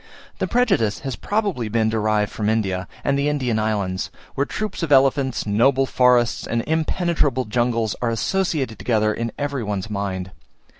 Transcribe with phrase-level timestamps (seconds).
[0.39, 4.91] The prejudice has probably been derived from India, and the Indian islands, where troops of
[4.91, 10.31] elephants, noble forests, and impenetrable jungles, are associated together in every one's mind.